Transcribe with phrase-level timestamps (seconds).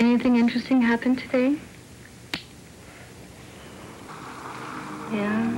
[0.00, 1.56] Anything interesting happened today?
[5.12, 5.49] Yeah.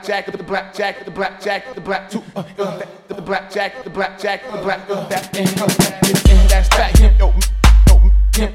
[0.00, 2.78] Blackjack, the blackjack, the blackjack, the black two, uh, uh,
[3.08, 5.68] the, the blackjack, the blackjack, the black uh, that and uh,
[6.32, 6.98] and that's back.
[6.98, 7.28] Yo, yo,
[8.38, 8.48] yo,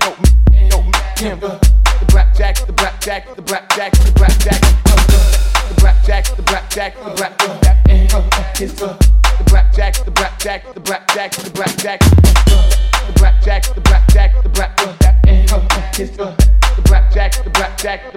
[0.52, 0.82] yo,
[1.22, 7.12] yo, the blackjack, the blackjack, the blackjack, the blackjack, uh, the blackjack, the blackjack, the
[7.12, 8.98] black uh, that and uh, it's uh,
[9.38, 12.70] the blackjack, the blackjack, the blackjack, the blackjack, uh,
[13.06, 16.36] the blackjack, the blackjack, the black uh, that and uh, it's uh,
[16.76, 18.15] the blackjack, the blackjack,